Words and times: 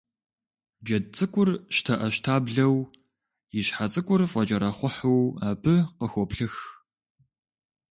Джэд 0.83 1.05
цӀыкӀур 1.15 1.49
щтэӀэщтаблэу, 1.75 2.75
и 3.59 3.61
щхьэ 3.65 3.85
цӀыкӀур 3.91 4.21
фӀэкӀэрэхъухьу 4.31 5.23
абы 5.49 5.75
къыхоплъых. 5.97 6.55